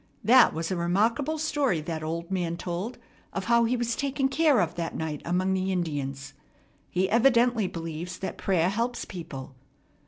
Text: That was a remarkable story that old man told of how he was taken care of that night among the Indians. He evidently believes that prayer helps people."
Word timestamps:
That 0.23 0.51
was 0.55 0.71
a 0.71 0.75
remarkable 0.75 1.37
story 1.37 1.79
that 1.81 2.01
old 2.01 2.31
man 2.31 2.57
told 2.57 2.97
of 3.33 3.45
how 3.45 3.65
he 3.65 3.77
was 3.77 3.95
taken 3.95 4.29
care 4.29 4.59
of 4.59 4.73
that 4.73 4.95
night 4.95 5.21
among 5.25 5.53
the 5.53 5.71
Indians. 5.71 6.33
He 6.89 7.07
evidently 7.07 7.67
believes 7.67 8.17
that 8.17 8.39
prayer 8.39 8.69
helps 8.69 9.05
people." 9.05 9.53